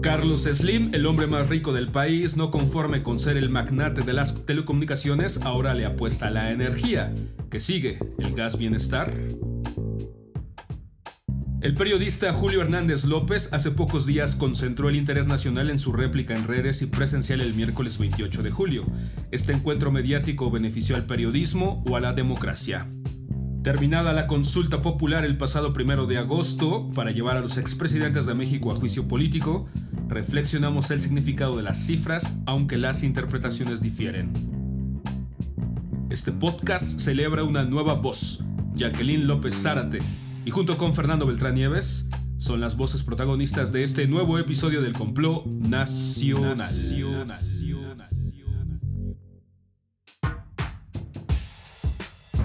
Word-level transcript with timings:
Carlos 0.00 0.44
Slim, 0.44 0.90
el 0.94 1.06
hombre 1.06 1.26
más 1.26 1.48
rico 1.48 1.72
del 1.72 1.88
país, 1.88 2.36
no 2.36 2.52
conforme 2.52 3.02
con 3.02 3.18
ser 3.18 3.36
el 3.36 3.50
magnate 3.50 4.02
de 4.02 4.12
las 4.12 4.46
telecomunicaciones, 4.46 5.40
ahora 5.42 5.74
le 5.74 5.86
apuesta 5.86 6.28
a 6.28 6.30
la 6.30 6.52
energía. 6.52 7.12
¿Qué 7.50 7.58
sigue? 7.58 7.98
¿El 8.18 8.34
gas 8.34 8.56
bienestar? 8.58 9.12
El 11.60 11.74
periodista 11.74 12.32
Julio 12.32 12.62
Hernández 12.62 13.04
López 13.04 13.52
hace 13.52 13.72
pocos 13.72 14.06
días 14.06 14.36
concentró 14.36 14.88
el 14.88 14.94
interés 14.94 15.26
nacional 15.26 15.68
en 15.68 15.80
su 15.80 15.92
réplica 15.92 16.36
en 16.36 16.46
redes 16.46 16.80
y 16.82 16.86
presencial 16.86 17.40
el 17.40 17.54
miércoles 17.54 17.98
28 17.98 18.44
de 18.44 18.50
julio. 18.52 18.86
Este 19.32 19.52
encuentro 19.52 19.90
mediático 19.90 20.52
benefició 20.52 20.94
al 20.94 21.06
periodismo 21.06 21.82
o 21.88 21.96
a 21.96 22.00
la 22.00 22.12
democracia. 22.12 22.86
Terminada 23.64 24.12
la 24.12 24.28
consulta 24.28 24.80
popular 24.80 25.24
el 25.24 25.36
pasado 25.36 25.72
primero 25.72 26.06
de 26.06 26.16
agosto 26.16 26.90
para 26.94 27.10
llevar 27.10 27.36
a 27.36 27.40
los 27.40 27.58
expresidentes 27.58 28.24
de 28.24 28.34
México 28.34 28.70
a 28.70 28.76
juicio 28.76 29.08
político, 29.08 29.66
reflexionamos 30.08 30.90
el 30.90 31.00
significado 31.00 31.56
de 31.56 31.62
las 31.62 31.78
cifras, 31.78 32.34
aunque 32.46 32.78
las 32.78 33.02
interpretaciones 33.02 33.80
difieren. 33.82 34.32
Este 36.10 36.32
podcast 36.32 36.98
celebra 37.00 37.44
una 37.44 37.64
nueva 37.64 37.94
voz, 37.94 38.42
Jacqueline 38.74 39.26
López 39.26 39.54
Zárate, 39.54 40.00
y 40.44 40.50
junto 40.50 40.78
con 40.78 40.94
Fernando 40.94 41.26
Beltrán 41.26 41.54
Nieves, 41.54 42.08
son 42.38 42.60
las 42.60 42.76
voces 42.76 43.02
protagonistas 43.02 43.72
de 43.72 43.84
este 43.84 44.06
nuevo 44.06 44.38
episodio 44.38 44.80
del 44.80 44.94
complot 44.94 45.44
nacional. 45.46 46.56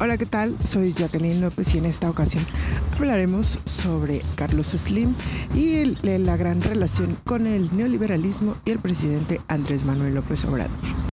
Hola, 0.04 0.18
¿qué 0.18 0.26
tal? 0.26 0.58
Soy 0.66 0.92
Jacqueline 0.92 1.40
López 1.40 1.74
y 1.74 1.78
en 1.78 1.86
esta 1.86 2.10
ocasión 2.10 2.46
hablaremos 2.92 3.58
sobre 3.64 4.22
Carlos 4.36 4.68
Slim 4.68 5.16
y 5.56 5.96
la 6.04 6.36
gran 6.36 6.62
relación 6.62 7.18
con 7.23 7.48
el 7.48 7.73
neoliberalismo 7.73 8.58
y 8.66 8.72
el 8.72 8.80
presidente 8.80 9.40
Andrés 9.48 9.86
Manuel 9.86 10.16
López 10.16 10.44
Obrador. 10.44 11.12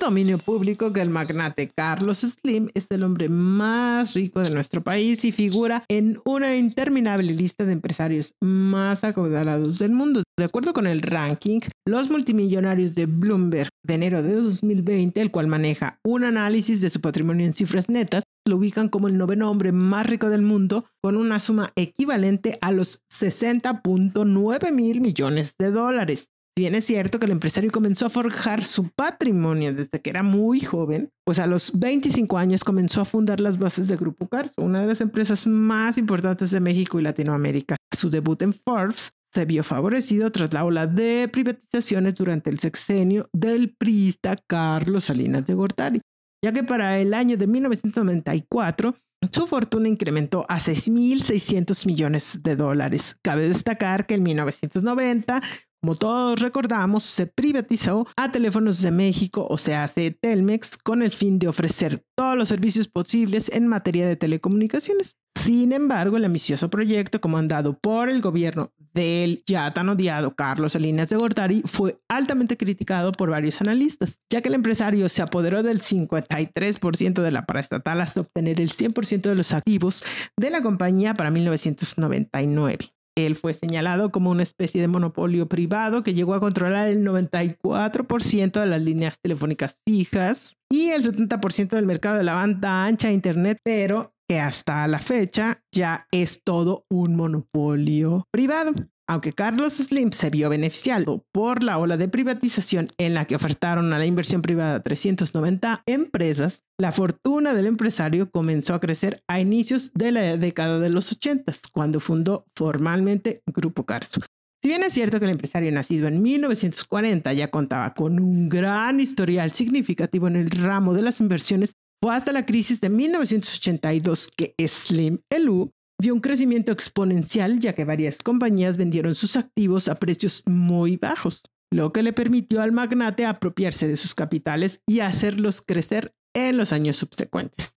Dominio 0.00 0.38
público 0.38 0.92
que 0.92 1.02
el 1.02 1.10
magnate 1.10 1.68
Carlos 1.68 2.18
Slim 2.18 2.70
es 2.74 2.86
el 2.90 3.04
hombre 3.04 3.28
más 3.28 4.14
rico 4.14 4.40
de 4.40 4.50
nuestro 4.50 4.82
país 4.82 5.24
y 5.26 5.30
figura 5.30 5.84
en 5.88 6.18
una 6.24 6.56
interminable 6.56 7.34
lista 7.34 7.64
de 7.64 7.74
empresarios 7.74 8.32
más 8.40 9.04
acaudalados 9.04 9.78
del 9.78 9.92
mundo. 9.92 10.22
De 10.38 10.46
acuerdo 10.46 10.72
con 10.72 10.86
el 10.86 11.02
ranking, 11.02 11.60
los 11.86 12.10
multimillonarios 12.10 12.94
de 12.94 13.04
Bloomberg 13.04 13.68
de 13.86 13.94
enero 13.94 14.22
de 14.22 14.34
2020, 14.34 15.20
el 15.20 15.30
cual 15.30 15.46
maneja 15.46 15.98
un 16.02 16.24
análisis 16.24 16.80
de 16.80 16.88
su 16.88 17.00
patrimonio 17.02 17.44
en 17.44 17.54
cifras 17.54 17.90
netas, 17.90 18.24
lo 18.48 18.56
ubican 18.56 18.88
como 18.88 19.06
el 19.06 19.18
noveno 19.18 19.50
hombre 19.50 19.70
más 19.70 20.06
rico 20.06 20.30
del 20.30 20.42
mundo, 20.42 20.86
con 21.02 21.16
una 21.16 21.38
suma 21.40 21.72
equivalente 21.76 22.58
a 22.62 22.72
los 22.72 23.02
60.9 23.12 24.72
mil 24.72 25.00
millones 25.02 25.54
de 25.58 25.70
dólares 25.70 26.30
bien 26.56 26.74
es 26.74 26.84
cierto 26.84 27.18
que 27.18 27.26
el 27.26 27.32
empresario 27.32 27.70
comenzó 27.70 28.06
a 28.06 28.10
forjar 28.10 28.64
su 28.64 28.88
patrimonio 28.90 29.74
desde 29.74 30.00
que 30.00 30.10
era 30.10 30.22
muy 30.22 30.60
joven, 30.60 31.10
pues 31.24 31.38
a 31.38 31.46
los 31.46 31.78
25 31.78 32.38
años 32.38 32.64
comenzó 32.64 33.00
a 33.00 33.04
fundar 33.04 33.40
las 33.40 33.58
bases 33.58 33.88
de 33.88 33.96
Grupo 33.96 34.28
Carso, 34.28 34.62
una 34.62 34.80
de 34.80 34.86
las 34.86 35.00
empresas 35.00 35.46
más 35.46 35.98
importantes 35.98 36.50
de 36.50 36.60
México 36.60 36.98
y 36.98 37.02
Latinoamérica. 37.02 37.76
Su 37.96 38.10
debut 38.10 38.42
en 38.42 38.52
Forbes 38.52 39.12
se 39.32 39.44
vio 39.44 39.62
favorecido 39.62 40.30
tras 40.32 40.52
la 40.52 40.64
ola 40.64 40.86
de 40.86 41.28
privatizaciones 41.28 42.14
durante 42.14 42.50
el 42.50 42.58
sexenio 42.58 43.28
del 43.32 43.74
priista 43.76 44.36
Carlos 44.46 45.04
Salinas 45.04 45.46
de 45.46 45.54
Gortari, 45.54 46.00
ya 46.44 46.52
que 46.52 46.64
para 46.64 46.98
el 46.98 47.14
año 47.14 47.36
de 47.36 47.46
1994 47.46 48.96
su 49.30 49.46
fortuna 49.46 49.88
incrementó 49.88 50.46
a 50.48 50.58
6.600 50.58 51.86
millones 51.86 52.40
de 52.42 52.56
dólares. 52.56 53.18
Cabe 53.22 53.48
destacar 53.48 54.06
que 54.06 54.14
en 54.14 54.22
1990 54.22 55.42
como 55.80 55.96
todos 55.96 56.40
recordamos, 56.40 57.04
se 57.04 57.26
privatizó 57.26 58.06
a 58.16 58.30
Teléfonos 58.30 58.82
de 58.82 58.90
México, 58.90 59.46
o 59.48 59.56
sea, 59.56 59.84
hace 59.84 60.10
Telmex, 60.10 60.76
con 60.76 61.02
el 61.02 61.10
fin 61.10 61.38
de 61.38 61.48
ofrecer 61.48 62.04
todos 62.14 62.36
los 62.36 62.48
servicios 62.48 62.86
posibles 62.86 63.50
en 63.54 63.66
materia 63.66 64.06
de 64.06 64.16
telecomunicaciones. 64.16 65.16
Sin 65.38 65.72
embargo, 65.72 66.18
el 66.18 66.24
ambicioso 66.26 66.68
proyecto 66.68 67.20
comandado 67.20 67.78
por 67.78 68.10
el 68.10 68.20
gobierno 68.20 68.72
del 68.92 69.42
ya 69.46 69.72
tan 69.72 69.88
odiado 69.88 70.34
Carlos 70.34 70.72
Salinas 70.72 71.08
de 71.08 71.16
Gortari 71.16 71.62
fue 71.64 71.98
altamente 72.08 72.58
criticado 72.58 73.12
por 73.12 73.30
varios 73.30 73.60
analistas, 73.62 74.20
ya 74.28 74.42
que 74.42 74.48
el 74.48 74.54
empresario 74.56 75.08
se 75.08 75.22
apoderó 75.22 75.62
del 75.62 75.80
53% 75.80 77.22
de 77.22 77.30
la 77.30 77.46
paraestatal 77.46 78.02
hasta 78.02 78.20
obtener 78.20 78.60
el 78.60 78.70
100% 78.70 79.22
de 79.22 79.34
los 79.34 79.52
activos 79.52 80.04
de 80.36 80.50
la 80.50 80.60
compañía 80.60 81.14
para 81.14 81.30
1999. 81.30 82.92
Él 83.16 83.36
fue 83.36 83.54
señalado 83.54 84.10
como 84.10 84.30
una 84.30 84.42
especie 84.42 84.80
de 84.80 84.88
monopolio 84.88 85.48
privado 85.48 86.02
que 86.02 86.14
llegó 86.14 86.34
a 86.34 86.40
controlar 86.40 86.88
el 86.88 87.04
94% 87.04 88.60
de 88.60 88.66
las 88.66 88.82
líneas 88.82 89.20
telefónicas 89.20 89.80
fijas 89.86 90.56
y 90.70 90.90
el 90.90 91.02
70% 91.02 91.70
del 91.70 91.86
mercado 91.86 92.16
de 92.16 92.24
la 92.24 92.34
banda 92.34 92.84
ancha 92.84 93.08
e 93.08 93.12
Internet, 93.12 93.58
pero 93.62 94.12
que 94.28 94.38
hasta 94.38 94.86
la 94.86 95.00
fecha 95.00 95.62
ya 95.74 96.06
es 96.12 96.42
todo 96.44 96.84
un 96.88 97.16
monopolio 97.16 98.24
privado. 98.30 98.72
Aunque 99.10 99.32
Carlos 99.32 99.72
Slim 99.72 100.12
se 100.12 100.30
vio 100.30 100.48
beneficiado 100.48 101.26
por 101.32 101.64
la 101.64 101.78
ola 101.78 101.96
de 101.96 102.06
privatización 102.06 102.92
en 102.96 103.14
la 103.14 103.24
que 103.24 103.34
ofertaron 103.34 103.92
a 103.92 103.98
la 103.98 104.06
inversión 104.06 104.40
privada 104.40 104.84
390 104.84 105.82
empresas, 105.86 106.62
la 106.78 106.92
fortuna 106.92 107.52
del 107.52 107.66
empresario 107.66 108.30
comenzó 108.30 108.72
a 108.72 108.78
crecer 108.78 109.20
a 109.26 109.40
inicios 109.40 109.92
de 109.94 110.12
la 110.12 110.36
década 110.36 110.78
de 110.78 110.90
los 110.90 111.10
80, 111.10 111.52
cuando 111.72 111.98
fundó 111.98 112.46
formalmente 112.54 113.42
Grupo 113.48 113.84
Carso. 113.84 114.20
Si 114.62 114.68
bien 114.68 114.84
es 114.84 114.92
cierto 114.92 115.18
que 115.18 115.24
el 115.24 115.32
empresario 115.32 115.72
nacido 115.72 116.06
en 116.06 116.22
1940 116.22 117.32
ya 117.32 117.50
contaba 117.50 117.94
con 117.94 118.20
un 118.20 118.48
gran 118.48 119.00
historial 119.00 119.50
significativo 119.50 120.28
en 120.28 120.36
el 120.36 120.50
ramo 120.50 120.94
de 120.94 121.02
las 121.02 121.18
inversiones, 121.18 121.74
fue 122.00 122.14
hasta 122.14 122.30
la 122.30 122.46
crisis 122.46 122.80
de 122.80 122.90
1982 122.90 124.30
que 124.36 124.54
Slim 124.68 125.18
Elu 125.30 125.72
vio 126.00 126.14
un 126.14 126.20
crecimiento 126.20 126.72
exponencial 126.72 127.60
ya 127.60 127.74
que 127.74 127.84
varias 127.84 128.18
compañías 128.22 128.78
vendieron 128.78 129.14
sus 129.14 129.36
activos 129.36 129.86
a 129.88 129.96
precios 129.96 130.42
muy 130.46 130.96
bajos, 130.96 131.42
lo 131.70 131.92
que 131.92 132.02
le 132.02 132.14
permitió 132.14 132.62
al 132.62 132.72
magnate 132.72 133.26
apropiarse 133.26 133.86
de 133.86 133.96
sus 133.96 134.14
capitales 134.14 134.82
y 134.86 135.00
hacerlos 135.00 135.60
crecer 135.60 136.14
en 136.34 136.56
los 136.56 136.72
años 136.72 136.96
subsecuentes. 136.96 137.76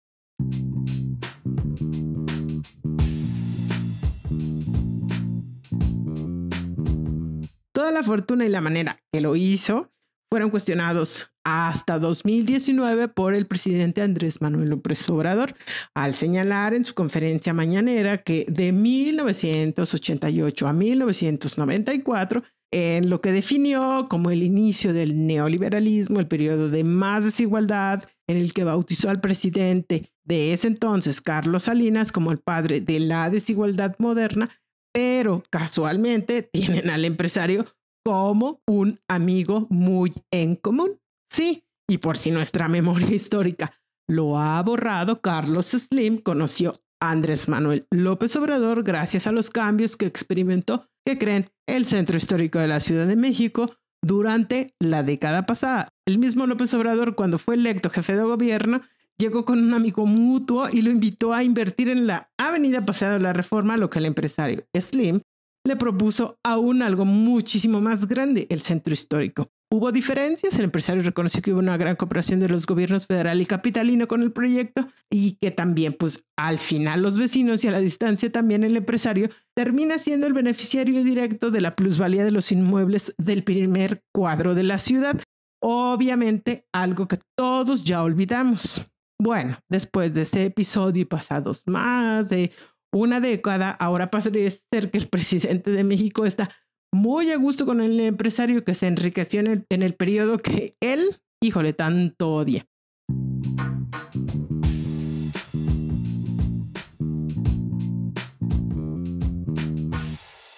Toda 7.73 7.91
la 7.91 8.03
fortuna 8.03 8.45
y 8.45 8.49
la 8.49 8.61
manera 8.61 8.99
que 9.11 9.19
lo 9.19 9.35
hizo 9.35 9.91
fueron 10.29 10.49
cuestionados 10.49 11.32
hasta 11.43 11.99
2019 11.99 13.09
por 13.09 13.33
el 13.33 13.45
presidente 13.47 14.01
Andrés 14.01 14.41
Manuel 14.41 14.69
López 14.69 15.09
Obrador, 15.09 15.55
al 15.93 16.15
señalar 16.15 16.73
en 16.73 16.85
su 16.85 16.93
conferencia 16.93 17.53
mañanera 17.53 18.19
que 18.19 18.45
de 18.47 18.71
1988 18.71 20.67
a 20.67 20.73
1994, 20.73 22.43
en 22.71 23.09
lo 23.09 23.21
que 23.21 23.31
definió 23.31 24.07
como 24.09 24.31
el 24.31 24.41
inicio 24.41 24.93
del 24.93 25.27
neoliberalismo, 25.27 26.19
el 26.19 26.27
periodo 26.27 26.69
de 26.69 26.83
más 26.83 27.23
desigualdad, 27.23 28.05
en 28.27 28.37
el 28.37 28.53
que 28.53 28.63
bautizó 28.63 29.09
al 29.09 29.21
presidente 29.21 30.11
de 30.25 30.53
ese 30.53 30.67
entonces, 30.67 31.21
Carlos 31.21 31.63
Salinas, 31.63 32.11
como 32.11 32.31
el 32.31 32.39
padre 32.39 32.81
de 32.81 32.99
la 32.99 33.29
desigualdad 33.29 33.95
moderna, 33.99 34.49
pero 34.93 35.43
casualmente 35.49 36.41
tienen 36.41 36.89
al 36.89 37.05
empresario 37.05 37.65
como 38.05 38.61
un 38.67 38.99
amigo 39.07 39.67
muy 39.69 40.13
en 40.31 40.55
común. 40.55 40.99
Sí, 41.33 41.65
y 41.89 41.97
por 41.97 42.17
si 42.17 42.31
nuestra 42.31 42.67
memoria 42.69 43.13
histórica 43.13 43.73
lo 44.07 44.39
ha 44.39 44.61
borrado, 44.61 45.21
Carlos 45.21 45.67
Slim 45.67 46.19
conoció 46.19 46.81
a 47.01 47.11
Andrés 47.11 47.49
Manuel 47.49 47.87
López 47.91 48.35
Obrador 48.35 48.83
gracias 48.83 49.27
a 49.27 49.31
los 49.31 49.49
cambios 49.49 49.97
que 49.97 50.05
experimentó, 50.05 50.87
que 51.05 51.17
creen, 51.17 51.49
el 51.67 51.85
centro 51.85 52.17
histórico 52.17 52.59
de 52.59 52.67
la 52.67 52.79
Ciudad 52.79 53.07
de 53.07 53.15
México 53.15 53.75
durante 54.01 54.75
la 54.79 55.01
década 55.01 55.45
pasada. 55.45 55.89
El 56.05 56.19
mismo 56.19 56.45
López 56.45 56.73
Obrador, 56.73 57.15
cuando 57.15 57.39
fue 57.39 57.55
electo 57.55 57.89
jefe 57.89 58.15
de 58.15 58.23
gobierno, 58.23 58.81
llegó 59.17 59.45
con 59.45 59.59
un 59.59 59.73
amigo 59.73 60.05
mutuo 60.05 60.69
y 60.69 60.81
lo 60.81 60.91
invitó 60.91 61.33
a 61.33 61.43
invertir 61.43 61.89
en 61.89 62.07
la 62.07 62.29
Avenida 62.37 62.85
Paseo 62.85 63.13
de 63.13 63.19
la 63.19 63.33
Reforma, 63.33 63.77
lo 63.77 63.89
que 63.89 63.99
el 63.99 64.05
empresario 64.05 64.65
Slim 64.77 65.21
le 65.65 65.75
propuso 65.77 66.37
aún 66.43 66.81
algo 66.81 67.05
muchísimo 67.05 67.79
más 67.79 68.07
grande, 68.07 68.47
el 68.49 68.61
centro 68.61 68.93
histórico. 68.93 69.49
Hubo 69.73 69.91
diferencias, 69.91 70.55
el 70.59 70.65
empresario 70.65 71.01
reconoció 71.01 71.41
que 71.41 71.51
hubo 71.51 71.57
una 71.57 71.77
gran 71.77 71.95
cooperación 71.95 72.39
de 72.39 72.47
los 72.47 72.67
gobiernos 72.67 73.07
federal 73.07 73.41
y 73.41 73.47
capitalino 73.47 74.07
con 74.07 74.21
el 74.21 74.31
proyecto 74.31 74.87
y 75.09 75.31
que 75.37 75.49
también, 75.49 75.95
pues 75.97 76.27
al 76.37 76.59
final 76.59 77.01
los 77.01 77.17
vecinos 77.17 77.63
y 77.63 77.69
a 77.69 77.71
la 77.71 77.79
distancia 77.79 78.31
también 78.31 78.63
el 78.63 78.77
empresario 78.77 79.31
termina 79.55 79.97
siendo 79.97 80.27
el 80.27 80.33
beneficiario 80.33 81.03
directo 81.03 81.49
de 81.49 81.61
la 81.61 81.75
plusvalía 81.75 82.23
de 82.23 82.29
los 82.29 82.51
inmuebles 82.51 83.15
del 83.17 83.43
primer 83.43 84.03
cuadro 84.13 84.53
de 84.53 84.61
la 84.61 84.77
ciudad. 84.77 85.19
Obviamente 85.59 86.67
algo 86.71 87.07
que 87.07 87.17
todos 87.35 87.83
ya 87.83 88.03
olvidamos. 88.03 88.85
Bueno, 89.19 89.57
después 89.69 90.13
de 90.13 90.21
ese 90.21 90.45
episodio 90.45 91.01
y 91.01 91.05
pasados 91.05 91.63
más 91.65 92.29
de 92.29 92.51
una 92.93 93.19
década, 93.19 93.71
ahora 93.71 94.11
a 94.13 94.21
ser 94.21 94.91
que 94.91 94.99
el 94.99 95.07
presidente 95.09 95.71
de 95.71 95.83
México 95.83 96.27
está 96.27 96.51
muy 96.93 97.31
a 97.31 97.37
gusto 97.37 97.65
con 97.65 97.81
el 97.81 97.99
empresario 97.99 98.63
que 98.63 98.75
se 98.75 98.87
enriqueció 98.87 99.41
en 99.41 99.65
el, 99.69 99.95
periodo 99.95 100.37
que 100.37 100.77
él, 100.79 101.17
híjole, 101.41 101.73
tanto 101.73 102.35
odia. 102.35 102.67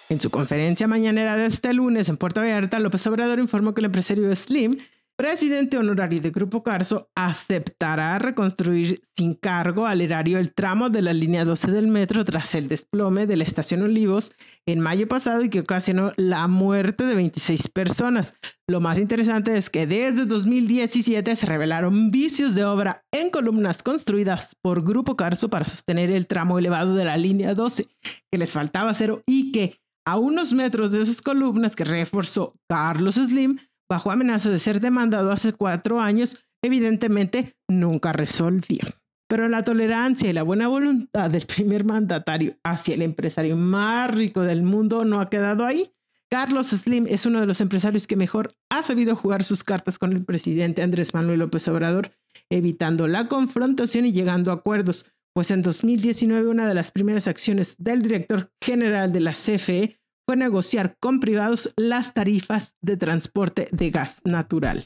En 0.08 0.20
su 0.20 0.30
conferencia 0.30 0.86
mañanera 0.86 1.36
de 1.36 1.46
este 1.46 1.72
lunes 1.72 2.08
en 2.08 2.16
Puerto 2.16 2.40
Vallarta, 2.40 2.78
López 2.78 3.06
Obrador 3.06 3.38
informó 3.38 3.74
que 3.74 3.80
el 3.80 3.86
empresario 3.86 4.34
Slim, 4.36 4.78
presidente 5.16 5.78
honorario 5.78 6.20
de 6.20 6.30
Grupo 6.30 6.62
Carso, 6.62 7.08
aceptará 7.14 8.18
reconstruir 8.18 9.02
sin 9.16 9.34
cargo 9.34 9.86
al 9.86 10.02
erario 10.02 10.38
el 10.38 10.52
tramo 10.52 10.90
de 10.90 11.00
la 11.00 11.14
línea 11.14 11.46
12 11.46 11.70
del 11.70 11.88
metro 11.88 12.24
tras 12.24 12.54
el 12.54 12.68
desplome 12.68 13.26
de 13.26 13.36
la 13.36 13.44
estación 13.44 13.82
Olivos 13.82 14.32
en 14.66 14.80
mayo 14.80 15.08
pasado 15.08 15.42
y 15.42 15.48
que 15.48 15.60
ocasionó 15.60 16.12
la 16.16 16.46
muerte 16.48 17.04
de 17.04 17.14
26 17.14 17.68
personas. 17.68 18.34
Lo 18.68 18.80
más 18.80 18.98
interesante 18.98 19.56
es 19.56 19.70
que 19.70 19.86
desde 19.86 20.26
2017 20.26 21.34
se 21.34 21.46
revelaron 21.46 22.10
vicios 22.10 22.54
de 22.54 22.64
obra 22.64 23.04
en 23.10 23.30
columnas 23.30 23.82
construidas 23.82 24.54
por 24.60 24.84
Grupo 24.84 25.16
Carso 25.16 25.48
para 25.48 25.64
sostener 25.64 26.10
el 26.10 26.26
tramo 26.26 26.58
elevado 26.58 26.94
de 26.94 27.04
la 27.04 27.16
línea 27.16 27.54
12, 27.54 27.88
que 28.30 28.38
les 28.38 28.52
faltaba 28.52 28.92
cero 28.92 29.22
y 29.26 29.50
que 29.52 29.80
a 30.06 30.18
unos 30.18 30.52
metros 30.52 30.92
de 30.92 31.02
esas 31.02 31.20
columnas 31.20 31.74
que 31.74 31.84
reforzó 31.84 32.54
Carlos 32.68 33.16
Slim, 33.16 33.58
bajo 33.88 34.10
amenaza 34.10 34.50
de 34.50 34.58
ser 34.58 34.80
demandado 34.80 35.32
hace 35.32 35.52
cuatro 35.52 36.00
años, 36.00 36.38
evidentemente 36.62 37.56
nunca 37.68 38.12
resolvió. 38.12 38.80
Pero 39.28 39.48
la 39.48 39.64
tolerancia 39.64 40.30
y 40.30 40.32
la 40.32 40.42
buena 40.42 40.68
voluntad 40.68 41.30
del 41.30 41.46
primer 41.46 41.84
mandatario 41.84 42.56
hacia 42.64 42.94
el 42.94 43.02
empresario 43.02 43.56
más 43.56 44.10
rico 44.10 44.42
del 44.42 44.62
mundo 44.62 45.04
no 45.04 45.20
ha 45.20 45.30
quedado 45.30 45.64
ahí. 45.64 45.92
Carlos 46.30 46.68
Slim 46.68 47.06
es 47.08 47.24
uno 47.26 47.40
de 47.40 47.46
los 47.46 47.60
empresarios 47.60 48.06
que 48.06 48.16
mejor 48.16 48.52
ha 48.70 48.82
sabido 48.82 49.14
jugar 49.14 49.44
sus 49.44 49.62
cartas 49.62 49.98
con 49.98 50.12
el 50.12 50.24
presidente 50.24 50.82
Andrés 50.82 51.14
Manuel 51.14 51.40
López 51.40 51.66
Obrador, 51.68 52.12
evitando 52.50 53.06
la 53.06 53.28
confrontación 53.28 54.06
y 54.06 54.12
llegando 54.12 54.50
a 54.50 54.56
acuerdos 54.56 55.06
pues 55.36 55.50
en 55.50 55.60
2019 55.60 56.48
una 56.48 56.66
de 56.66 56.74
las 56.74 56.90
primeras 56.90 57.28
acciones 57.28 57.76
del 57.78 58.00
director 58.00 58.50
general 58.58 59.12
de 59.12 59.20
la 59.20 59.32
CFE 59.32 60.00
fue 60.26 60.36
negociar 60.36 60.96
con 60.98 61.20
privados 61.20 61.72
las 61.76 62.12
tarifas 62.12 62.74
de 62.80 62.96
transporte 62.96 63.68
de 63.70 63.90
gas 63.90 64.20
natural. 64.24 64.84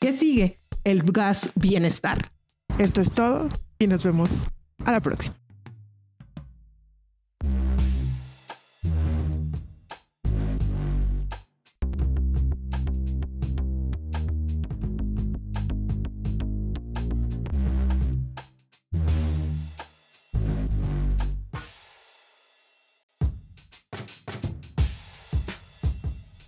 ¿Qué 0.00 0.12
sigue? 0.12 0.60
El 0.84 1.02
gas 1.02 1.50
bienestar. 1.54 2.30
Esto 2.78 3.00
es 3.00 3.10
todo 3.10 3.48
y 3.78 3.86
nos 3.86 4.04
vemos 4.04 4.44
a 4.84 4.92
la 4.92 5.00
próxima. 5.00 5.41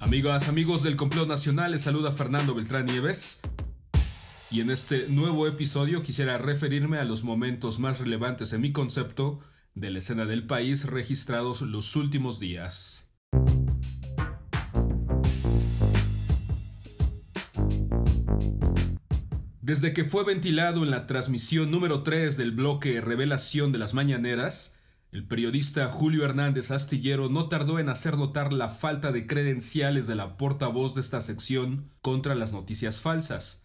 Amigas, 0.04 0.50
amigos 0.50 0.82
del 0.82 0.96
Complot 0.96 1.26
Nacional, 1.26 1.70
les 1.70 1.80
saluda 1.80 2.10
Fernando 2.10 2.54
Beltrán 2.54 2.84
Nieves. 2.84 3.40
Y 4.50 4.60
en 4.60 4.68
este 4.68 5.08
nuevo 5.08 5.46
episodio 5.46 6.02
quisiera 6.02 6.36
referirme 6.36 6.98
a 6.98 7.04
los 7.04 7.24
momentos 7.24 7.78
más 7.78 8.00
relevantes 8.00 8.52
en 8.52 8.60
mi 8.60 8.70
concepto 8.70 9.40
de 9.74 9.88
la 9.88 10.00
escena 10.00 10.26
del 10.26 10.46
país 10.46 10.84
registrados 10.84 11.62
los 11.62 11.96
últimos 11.96 12.38
días. 12.38 13.10
Desde 19.62 19.94
que 19.94 20.04
fue 20.04 20.22
ventilado 20.24 20.84
en 20.84 20.90
la 20.90 21.06
transmisión 21.06 21.70
número 21.70 22.02
3 22.02 22.36
del 22.36 22.52
bloque 22.52 23.00
Revelación 23.00 23.72
de 23.72 23.78
las 23.78 23.94
Mañaneras, 23.94 24.73
el 25.14 25.24
periodista 25.28 25.86
Julio 25.86 26.24
Hernández 26.24 26.72
Astillero 26.72 27.28
no 27.28 27.46
tardó 27.48 27.78
en 27.78 27.88
hacer 27.88 28.18
notar 28.18 28.52
la 28.52 28.68
falta 28.68 29.12
de 29.12 29.28
credenciales 29.28 30.08
de 30.08 30.16
la 30.16 30.36
portavoz 30.36 30.96
de 30.96 31.02
esta 31.02 31.20
sección 31.20 31.88
contra 32.02 32.34
las 32.34 32.52
noticias 32.52 33.00
falsas. 33.00 33.64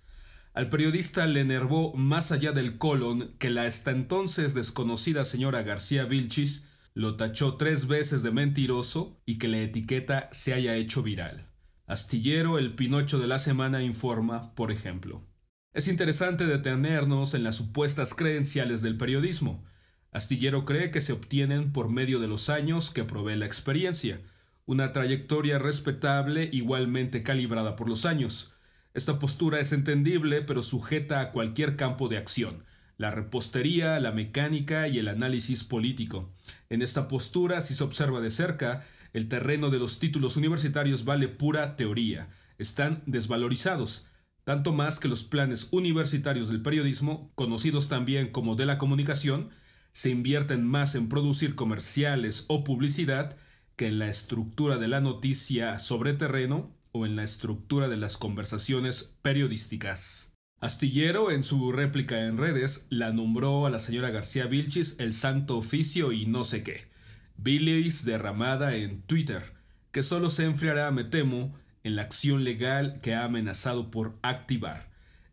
Al 0.54 0.69
periodista 0.69 1.25
le 1.25 1.42
enervó 1.42 1.92
más 1.96 2.31
allá 2.31 2.51
del 2.51 2.78
colon 2.78 3.34
que 3.40 3.50
la 3.50 3.63
hasta 3.63 3.90
entonces 3.90 4.54
desconocida 4.54 5.25
señora 5.25 5.63
García 5.63 6.06
Vilchis 6.06 6.66
lo 6.94 7.16
tachó 7.16 7.56
tres 7.56 7.88
veces 7.88 8.22
de 8.22 8.30
mentiroso 8.30 9.19
y 9.25 9.40
que 9.40 9.48
la 9.48 9.57
etiqueta 9.57 10.30
se 10.31 10.54
haya 10.54 10.75
hecho 10.75 11.01
viral. 11.01 11.50
Astillero, 11.88 12.60
el 12.60 12.75
Pinocho 12.75 13.18
de 13.18 13.25
la 13.25 13.40
semana, 13.40 13.81
informa, 13.81 14.54
por 14.54 14.72
ejemplo. 14.72 15.28
Es 15.74 15.88
interesante 15.88 16.46
detenernos 16.46 17.34
en 17.34 17.44
las 17.44 17.56
supuestas 17.56 18.13
credenciales 18.13 18.84
del 18.84 18.98
periodismo. 18.98 19.66
Astillero 20.12 20.66
cree 20.66 20.90
que 20.90 21.02
se 21.02 21.14
obtienen 21.14 21.72
por 21.72 21.90
medio 21.90 22.20
de 22.20 22.28
los 22.28 22.50
años 22.50 22.90
que 22.90 23.04
provee 23.04 23.36
la 23.36 23.46
experiencia, 23.46 24.22
una 24.66 24.92
trayectoria 24.92 25.60
respetable 25.60 26.50
igualmente 26.52 27.22
calibrada 27.24 27.76
por 27.76 27.90
los 27.90 28.06
años. 28.06 28.54
Esta 28.94 29.20
postura 29.20 29.60
es 29.60 29.72
entendible 29.72 30.42
pero 30.42 30.64
sujeta 30.64 31.22
a 31.22 31.32
cualquier 31.32 31.76
campo 31.76 32.08
de 32.08 32.18
acción, 32.18 32.64
la 32.98 33.12
repostería, 33.12 34.00
la 34.00 34.12
mecánica 34.12 34.88
y 34.88 34.98
el 34.98 35.08
análisis 35.08 35.64
político. 35.64 36.32
En 36.70 36.82
esta 36.82 37.08
postura, 37.08 37.62
si 37.62 37.76
se 37.76 37.84
observa 37.84 38.20
de 38.20 38.32
cerca, 38.32 38.86
el 39.14 39.28
terreno 39.28 39.70
de 39.70 39.80
los 39.80 40.00
títulos 40.00 40.38
universitarios 40.38 41.06
vale 41.06 41.28
pura 41.28 41.76
teoría, 41.76 42.30
están 42.58 43.04
desvalorizados, 43.06 44.08
tanto 44.44 44.74
más 44.74 45.00
que 45.00 45.08
los 45.08 45.24
planes 45.24 45.68
universitarios 45.72 46.48
del 46.48 46.62
periodismo, 46.62 47.32
conocidos 47.36 47.90
también 47.90 48.30
como 48.30 48.56
de 48.56 48.66
la 48.66 48.78
comunicación, 48.78 49.50
se 49.91 50.09
invierten 50.09 50.65
más 50.65 50.95
en 50.95 51.09
producir 51.09 51.56
comerciales 51.56 52.45
o 52.47 52.63
publicidad 52.63 53.38
que 53.75 53.88
en 53.88 54.00
la 54.00 54.09
estructura 54.09 54.77
de 54.77 54.88
la 54.88 55.01
noticia 55.01 55.80
sobre 55.80 56.13
terreno 56.13 56.71
o 56.91 57.06
en 57.06 57.15
la 57.15 57.24
estructura 57.24 57.88
de 57.88 57.97
las 57.97 58.18
conversaciones 58.18 59.15
periodísticas. 59.21 60.33
Astillero, 60.59 61.31
en 61.31 61.44
su 61.44 61.72
réplica 61.72 62.25
en 62.25 62.38
redes, 62.38 62.86
la 62.89 63.13
nombró 63.13 63.65
a 63.65 63.69
la 63.69 63.79
señora 63.79 64.10
García 64.10 64.48
Vilchis 64.48 65.00
el 65.00 65.13
santo 65.13 65.58
oficio 65.58 66.12
y 66.12 66.25
no 66.25 66.43
sé 66.43 66.63
qué. 66.63 66.89
Bilis 67.38 68.03
derramada 68.03 68.75
en 68.75 69.01
Twitter, 69.03 69.53
que 69.91 70.03
solo 70.03 70.29
se 70.29 70.43
enfriará, 70.43 70.91
me 70.91 71.05
temo, 71.05 71.55
en 71.84 71.96
la 71.96 72.01
acción 72.01 72.43
legal 72.43 73.00
que 73.01 73.15
ha 73.15 73.24
amenazado 73.24 73.89
por 73.89 74.17
activar. 74.22 74.88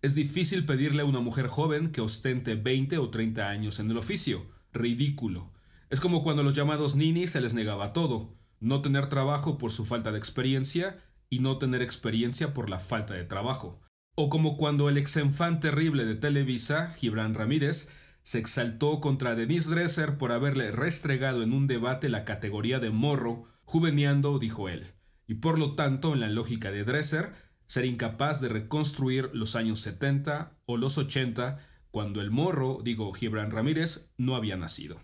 Es 0.06 0.14
difícil 0.14 0.64
pedirle 0.64 1.02
a 1.02 1.04
una 1.04 1.18
mujer 1.18 1.48
joven 1.48 1.90
que 1.90 2.00
ostente 2.00 2.54
20 2.54 2.98
o 2.98 3.10
30 3.10 3.48
años 3.48 3.80
en 3.80 3.90
el 3.90 3.96
oficio. 3.96 4.46
Ridículo. 4.72 5.52
Es 5.90 5.98
como 5.98 6.22
cuando 6.22 6.42
a 6.42 6.44
los 6.44 6.54
llamados 6.54 6.94
ninis 6.94 7.30
se 7.32 7.40
les 7.40 7.54
negaba 7.54 7.92
todo. 7.92 8.38
No 8.60 8.82
tener 8.82 9.08
trabajo 9.08 9.58
por 9.58 9.72
su 9.72 9.84
falta 9.84 10.12
de 10.12 10.18
experiencia 10.18 11.02
y 11.28 11.40
no 11.40 11.58
tener 11.58 11.82
experiencia 11.82 12.54
por 12.54 12.70
la 12.70 12.78
falta 12.78 13.14
de 13.14 13.24
trabajo. 13.24 13.80
O 14.14 14.30
como 14.30 14.56
cuando 14.56 14.88
el 14.88 14.96
exenfán 14.96 15.58
terrible 15.58 16.04
de 16.04 16.14
Televisa, 16.14 16.92
Gibran 16.92 17.34
Ramírez, 17.34 17.88
se 18.22 18.38
exaltó 18.38 19.00
contra 19.00 19.34
Denise 19.34 19.68
Dresser 19.68 20.18
por 20.18 20.30
haberle 20.30 20.70
restregado 20.70 21.42
en 21.42 21.52
un 21.52 21.66
debate 21.66 22.08
la 22.08 22.24
categoría 22.24 22.78
de 22.78 22.90
morro, 22.90 23.48
juveneando, 23.64 24.38
dijo 24.38 24.68
él. 24.68 24.92
Y 25.26 25.34
por 25.34 25.58
lo 25.58 25.74
tanto, 25.74 26.12
en 26.12 26.20
la 26.20 26.28
lógica 26.28 26.70
de 26.70 26.84
Dresser, 26.84 27.32
ser 27.66 27.84
incapaz 27.84 28.40
de 28.40 28.48
reconstruir 28.48 29.30
los 29.32 29.56
años 29.56 29.80
70 29.80 30.58
o 30.66 30.76
los 30.76 30.98
80 30.98 31.58
cuando 31.90 32.20
el 32.20 32.30
morro, 32.30 32.80
digo 32.84 33.12
Gibran 33.12 33.50
Ramírez, 33.50 34.10
no 34.18 34.36
había 34.36 34.56
nacido. 34.56 35.00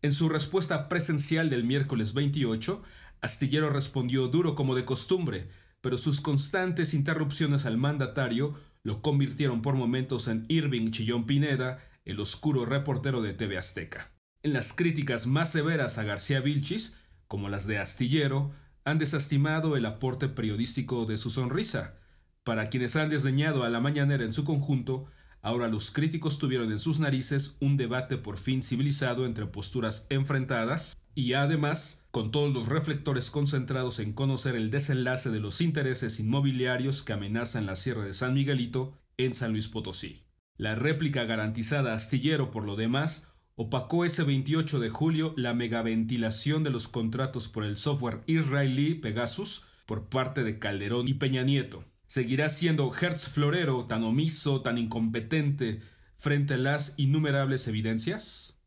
En 0.00 0.12
su 0.12 0.28
respuesta 0.28 0.88
presencial 0.88 1.50
del 1.50 1.64
miércoles 1.64 2.14
28, 2.14 2.82
Astillero 3.20 3.70
respondió 3.70 4.28
duro 4.28 4.54
como 4.54 4.74
de 4.74 4.84
costumbre, 4.84 5.48
pero 5.80 5.98
sus 5.98 6.20
constantes 6.20 6.94
interrupciones 6.94 7.66
al 7.66 7.78
mandatario 7.78 8.54
lo 8.82 9.02
convirtieron 9.02 9.60
por 9.60 9.74
momentos 9.74 10.28
en 10.28 10.44
Irving 10.48 10.90
Chillón 10.90 11.26
Pineda, 11.26 11.78
el 12.04 12.20
oscuro 12.20 12.64
reportero 12.64 13.22
de 13.22 13.34
TV 13.34 13.58
Azteca. 13.58 14.17
En 14.44 14.52
las 14.52 14.72
críticas 14.72 15.26
más 15.26 15.50
severas 15.50 15.98
a 15.98 16.04
García 16.04 16.40
Vilchis, 16.40 16.94
como 17.26 17.48
las 17.48 17.66
de 17.66 17.78
Astillero, 17.78 18.52
han 18.84 18.98
desestimado 18.98 19.76
el 19.76 19.84
aporte 19.84 20.28
periodístico 20.28 21.06
de 21.06 21.18
su 21.18 21.30
sonrisa. 21.30 21.96
Para 22.44 22.70
quienes 22.70 22.94
han 22.94 23.10
desdeñado 23.10 23.64
a 23.64 23.68
la 23.68 23.80
mañanera 23.80 24.24
en 24.24 24.32
su 24.32 24.44
conjunto, 24.44 25.06
ahora 25.42 25.66
los 25.66 25.90
críticos 25.90 26.38
tuvieron 26.38 26.70
en 26.70 26.78
sus 26.78 27.00
narices 27.00 27.56
un 27.60 27.76
debate 27.76 28.16
por 28.16 28.38
fin 28.38 28.62
civilizado 28.62 29.26
entre 29.26 29.46
posturas 29.46 30.06
enfrentadas 30.08 30.96
y 31.16 31.32
además 31.32 32.06
con 32.12 32.30
todos 32.30 32.54
los 32.54 32.68
reflectores 32.68 33.32
concentrados 33.32 33.98
en 33.98 34.12
conocer 34.12 34.54
el 34.54 34.70
desenlace 34.70 35.30
de 35.30 35.40
los 35.40 35.60
intereses 35.60 36.20
inmobiliarios 36.20 37.02
que 37.02 37.12
amenazan 37.12 37.66
la 37.66 37.74
Sierra 37.74 38.04
de 38.04 38.14
San 38.14 38.34
Miguelito 38.34 38.96
en 39.16 39.34
San 39.34 39.50
Luis 39.50 39.66
Potosí. 39.66 40.22
La 40.56 40.76
réplica 40.76 41.24
garantizada 41.24 41.92
Astillero, 41.92 42.52
por 42.52 42.64
lo 42.64 42.76
demás, 42.76 43.26
opacó 43.60 44.04
ese 44.04 44.22
28 44.22 44.78
de 44.78 44.88
julio 44.88 45.34
la 45.36 45.52
megaventilación 45.52 46.62
de 46.62 46.70
los 46.70 46.86
contratos 46.86 47.48
por 47.48 47.64
el 47.64 47.76
software 47.76 48.20
israelí 48.26 48.94
Pegasus 48.94 49.64
por 49.84 50.08
parte 50.08 50.44
de 50.44 50.60
Calderón 50.60 51.08
y 51.08 51.14
Peña 51.14 51.42
Nieto. 51.42 51.84
¿Seguirá 52.06 52.50
siendo 52.50 52.88
Hertz 52.94 53.28
Florero 53.28 53.86
tan 53.86 54.04
omiso, 54.04 54.62
tan 54.62 54.78
incompetente 54.78 55.82
frente 56.16 56.54
a 56.54 56.56
las 56.56 56.94
innumerables 56.98 57.66
evidencias? 57.66 58.62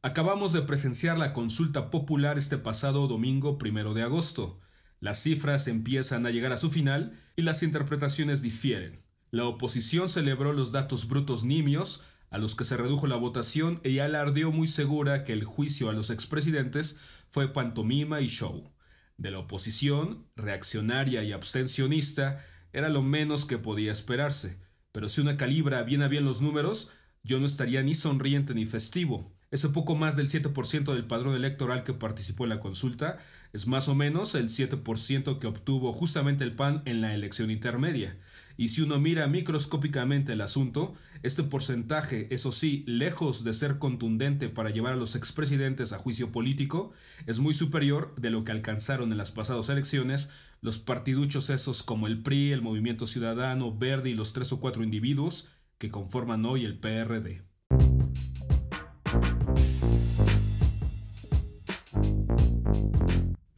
Acabamos 0.00 0.54
de 0.54 0.62
presenciar 0.62 1.18
la 1.18 1.34
consulta 1.34 1.90
popular 1.90 2.38
este 2.38 2.56
pasado 2.56 3.06
domingo 3.06 3.58
primero 3.58 3.92
de 3.92 4.02
agosto. 4.02 4.60
Las 5.00 5.22
cifras 5.22 5.66
empiezan 5.66 6.26
a 6.26 6.30
llegar 6.30 6.52
a 6.52 6.58
su 6.58 6.70
final 6.70 7.18
y 7.34 7.42
las 7.42 7.62
interpretaciones 7.62 8.42
difieren. 8.42 9.02
La 9.30 9.46
oposición 9.46 10.08
celebró 10.08 10.52
los 10.52 10.72
datos 10.72 11.08
brutos 11.08 11.44
nimios, 11.44 12.04
a 12.30 12.38
los 12.38 12.54
que 12.54 12.64
se 12.64 12.76
redujo 12.76 13.06
la 13.06 13.16
votación 13.16 13.80
y 13.82 13.98
alardeó 13.98 14.52
muy 14.52 14.68
segura 14.68 15.24
que 15.24 15.32
el 15.32 15.44
juicio 15.44 15.88
a 15.88 15.92
los 15.92 16.10
expresidentes 16.10 16.96
fue 17.30 17.52
pantomima 17.52 18.20
y 18.20 18.28
show. 18.28 18.72
De 19.16 19.30
la 19.30 19.38
oposición, 19.40 20.26
reaccionaria 20.36 21.24
y 21.24 21.32
abstencionista, 21.32 22.44
era 22.72 22.88
lo 22.88 23.02
menos 23.02 23.46
que 23.46 23.58
podía 23.58 23.92
esperarse. 23.92 24.60
Pero 24.92 25.08
si 25.08 25.20
una 25.20 25.36
calibra 25.36 25.82
bien 25.82 26.02
a 26.02 26.08
bien 26.08 26.24
los 26.24 26.40
números, 26.40 26.90
yo 27.22 27.40
no 27.40 27.46
estaría 27.46 27.82
ni 27.82 27.94
sonriente 27.94 28.54
ni 28.54 28.66
festivo. 28.66 29.36
Ese 29.50 29.68
poco 29.68 29.96
más 29.96 30.14
del 30.14 30.28
7% 30.28 30.94
del 30.94 31.06
padrón 31.06 31.34
electoral 31.34 31.82
que 31.82 31.92
participó 31.92 32.44
en 32.44 32.50
la 32.50 32.60
consulta 32.60 33.18
es 33.52 33.66
más 33.66 33.88
o 33.88 33.96
menos 33.96 34.36
el 34.36 34.48
7% 34.48 35.40
que 35.40 35.46
obtuvo 35.48 35.92
justamente 35.92 36.44
el 36.44 36.54
PAN 36.54 36.82
en 36.84 37.00
la 37.00 37.14
elección 37.14 37.50
intermedia. 37.50 38.16
Y 38.56 38.68
si 38.68 38.82
uno 38.82 39.00
mira 39.00 39.26
microscópicamente 39.26 40.34
el 40.34 40.40
asunto, 40.40 40.94
este 41.24 41.42
porcentaje, 41.42 42.32
eso 42.32 42.52
sí, 42.52 42.84
lejos 42.86 43.42
de 43.42 43.52
ser 43.52 43.78
contundente 43.78 44.48
para 44.48 44.70
llevar 44.70 44.92
a 44.92 44.96
los 44.96 45.16
expresidentes 45.16 45.92
a 45.92 45.98
juicio 45.98 46.30
político, 46.30 46.92
es 47.26 47.40
muy 47.40 47.54
superior 47.54 48.14
de 48.16 48.30
lo 48.30 48.44
que 48.44 48.52
alcanzaron 48.52 49.10
en 49.10 49.18
las 49.18 49.32
pasadas 49.32 49.68
elecciones 49.68 50.28
los 50.60 50.78
partiduchos 50.78 51.50
esos 51.50 51.82
como 51.82 52.06
el 52.06 52.22
PRI, 52.22 52.52
el 52.52 52.62
Movimiento 52.62 53.08
Ciudadano, 53.08 53.76
Verde 53.76 54.10
y 54.10 54.14
los 54.14 54.32
tres 54.32 54.52
o 54.52 54.60
cuatro 54.60 54.84
individuos 54.84 55.48
que 55.78 55.90
conforman 55.90 56.44
hoy 56.44 56.64
el 56.64 56.78
PRD. 56.78 57.49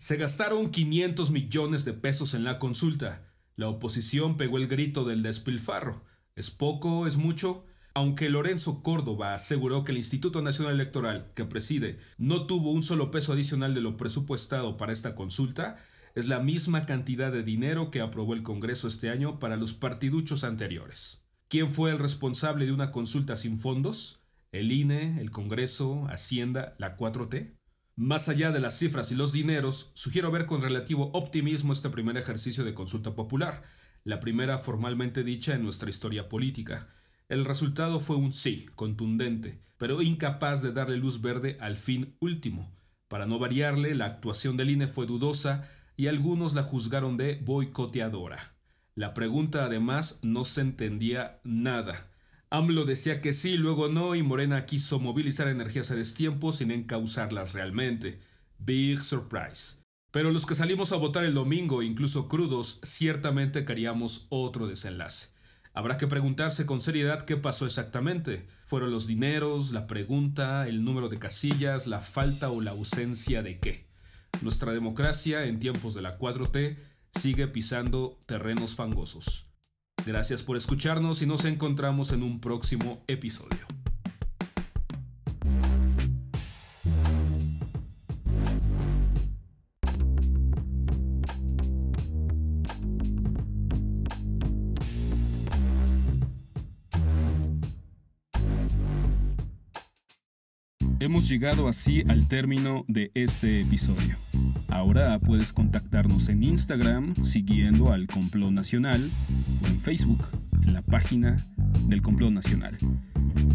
Se 0.03 0.17
gastaron 0.17 0.73
500 0.73 1.31
millones 1.31 1.85
de 1.85 1.93
pesos 1.93 2.35
en 2.35 2.43
la 2.43 2.59
consulta. 2.59 3.33
La 3.55 3.69
oposición 3.69 4.37
pegó 4.37 4.59
el 4.59 4.67
grito 4.67 5.05
del 5.05 5.23
despilfarro. 5.23 6.03
¿Es 6.35 6.51
poco? 6.51 7.07
¿Es 7.07 7.17
mucho? 7.17 7.65
Aunque 7.95 8.29
Lorenzo 8.29 8.83
Córdoba 8.83 9.33
aseguró 9.33 9.85
que 9.85 9.93
el 9.93 9.99
Instituto 9.99 10.43
Nacional 10.43 10.75
Electoral, 10.75 11.31
que 11.37 11.45
preside, 11.45 12.01
no 12.19 12.49
tuvo 12.49 12.73
un 12.73 12.83
solo 12.83 13.13
peso 13.13 13.33
adicional 13.33 13.75
de 13.75 13.81
lo 13.81 13.97
presupuestado 13.97 14.77
para 14.77 14.93
esta 14.93 15.15
consulta, 15.15 15.77
es 16.17 16.27
la 16.27 16.41
misma 16.41 16.85
cantidad 16.85 17.31
de 17.31 17.45
dinero 17.45 17.93
que 17.93 18.01
aprobó 18.01 18.35
el 18.35 18.43
Congreso 18.43 18.89
este 18.89 19.09
año 19.09 19.39
para 19.39 19.57
los 19.57 19.73
partiduchos 19.73 20.43
anteriores. 20.43 21.23
¿Quién 21.47 21.71
fue 21.71 21.93
el 21.93 22.01
responsable 22.01 22.67
de 22.67 22.73
una 22.73 22.91
consulta 22.91 23.37
sin 23.37 23.61
fondos? 23.61 24.21
¿El 24.51 24.73
INE, 24.73 25.21
el 25.21 25.31
Congreso, 25.31 26.09
Hacienda, 26.09 26.75
la 26.79 26.97
4T? 26.97 27.53
Más 27.97 28.31
allá 28.31 28.53
de 28.53 28.61
las 28.61 28.79
cifras 28.79 29.13
y 29.13 29.15
los 29.15 29.33
dineros, 29.33 29.91
sugiero 29.95 30.31
ver 30.31 30.47
con 30.47 30.63
relativo 30.63 31.11
optimismo 31.13 31.75
este 31.75 31.91
primer 31.91 32.17
ejercicio 32.17 32.65
de 32.65 32.73
consulta 32.73 33.15
popular, 33.15 33.63
la 34.03 34.19
primera 34.19 34.57
formalmente 34.57 35.25
dicha 35.25 35.55
en 35.55 35.63
nuestra 35.63 35.91
historia 35.91 36.29
política. 36.31 36.89
El 37.29 37.45
resultado 37.45 38.01
fue 38.01 38.17
un 38.17 38.33
sí, 38.33 38.67
contundente, 38.77 39.61
pero 39.77 40.01
incapaz 40.01 40.63
de 40.63 40.73
darle 40.73 40.97
luz 40.97 41.21
verde 41.21 41.59
al 41.61 41.77
fin 41.77 42.17
último. 42.19 42.73
Para 43.09 43.27
no 43.27 43.39
variarle, 43.39 43.95
la 43.95 44.07
actuación 44.07 44.57
del 44.57 44.71
INE 44.71 44.89
fue 44.89 45.05
dudosa 45.05 45.69
y 45.95 46.07
algunos 46.07 46.55
la 46.55 46.63
juzgaron 46.63 47.19
de 47.19 47.43
boicoteadora. 47.45 48.55
La 48.95 49.13
pregunta 49.13 49.67
además 49.67 50.19
no 50.23 50.47
se 50.47 50.63
entendía 50.63 51.41
nada. 51.45 52.12
AMLO 52.53 52.85
decía 52.85 53.23
que 53.23 53.33
sí, 53.33 53.57
luego 53.57 53.89
no, 53.89 54.15
y 54.15 54.23
Morena 54.23 54.67
quiso 54.67 55.01
movilizar 55.01 55.49
energías 55.49 55.91
a 55.91 55.95
destiempo 55.95 56.53
sin 56.53 56.71
encauzarlas 56.71 57.55
realmente. 57.55 58.21
Big 58.59 59.01
surprise. 59.01 59.79
Pero 60.11 60.31
los 60.31 60.45
que 60.45 60.55
salimos 60.55 60.93
a 60.93 60.97
votar 60.97 61.25
el 61.25 61.33
domingo, 61.33 61.83
incluso 61.83 62.29
crudos, 62.29 62.79
ciertamente 62.83 63.65
queríamos 63.65 64.27
otro 64.29 64.67
desenlace. 64.67 65.29
Habrá 65.73 65.97
que 65.97 66.07
preguntarse 66.07 66.67
con 66.67 66.83
seriedad 66.83 67.23
qué 67.25 67.39
pasó 67.39 67.65
exactamente. 67.65 68.47
¿Fueron 68.67 68.91
los 68.91 69.07
dineros, 69.07 69.73
la 69.73 69.87
pregunta, 69.87 70.69
el 70.69 70.85
número 70.85 71.09
de 71.09 71.19
casillas, 71.19 71.87
la 71.87 72.03
falta 72.03 72.51
o 72.51 72.61
la 72.61 72.73
ausencia 72.73 73.43
de 73.43 73.61
qué? 73.61 73.87
Nuestra 74.43 74.73
democracia, 74.73 75.47
en 75.47 75.59
tiempos 75.59 75.95
de 75.95 76.03
la 76.03 76.19
4T, 76.19 76.77
sigue 77.19 77.49
pisando 77.49 78.21
terrenos 78.27 78.75
fangosos. 78.75 79.52
Gracias 80.05 80.43
por 80.43 80.57
escucharnos 80.57 81.23
y 81.23 81.27
nos 81.27 81.45
encontramos 81.45 82.13
en 82.13 82.25
un 82.25 82.41
próximo 82.41 83.05
episodio. 83.07 83.59
Hemos 100.99 101.29
llegado 101.29 101.69
así 101.69 102.03
al 102.09 102.29
término 102.29 102.85
de 102.89 103.11
este 103.15 103.61
episodio. 103.61 104.17
Ahora 104.73 105.19
puedes 105.19 105.53
contactarnos 105.53 106.31
en 106.31 106.43
Instagram 106.43 107.15
siguiendo 107.25 107.93
al 107.93 108.07
Complot 108.07 108.53
Nacional 108.53 109.07
o 109.63 109.67
en 109.67 109.79
Facebook 109.79 110.25
en 110.63 110.73
la 110.73 110.81
página 110.81 111.37
del 111.89 112.01
Complot 112.01 112.33
Nacional. 112.33 112.79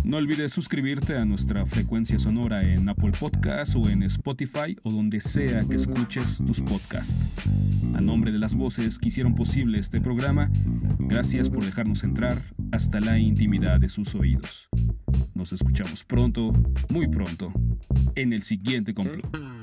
No 0.04 0.18
olvides 0.18 0.52
suscribirte 0.52 1.18
a 1.18 1.26
nuestra 1.26 1.66
frecuencia 1.66 2.20
sonora 2.20 2.62
en 2.62 2.88
Apple 2.88 3.14
Podcasts 3.20 3.76
o 3.76 3.90
en 3.90 4.04
Spotify 4.04 4.78
o 4.84 4.92
donde 4.92 5.20
sea 5.20 5.66
que 5.66 5.78
escuches 5.78 6.38
tus 6.38 6.62
podcasts. 6.62 7.30
A 7.96 8.00
nombre 8.00 8.32
de 8.32 8.38
las 8.38 8.54
voces 8.54 9.00
que 9.00 9.08
hicieron 9.08 9.34
posible 9.34 9.80
este 9.80 10.00
programa, 10.00 10.52
gracias 11.00 11.50
por 11.50 11.66
dejarnos 11.66 12.04
entrar 12.04 12.44
hasta 12.72 13.00
la 13.00 13.18
intimidad 13.18 13.80
de 13.80 13.90
sus 13.90 14.14
oídos. 14.14 14.70
Nos 15.34 15.52
escuchamos 15.52 16.04
pronto, 16.04 16.54
muy 16.90 17.08
pronto, 17.08 17.52
en 18.14 18.34
el 18.34 18.44
siguiente 18.44 18.94
complot. 18.94 19.57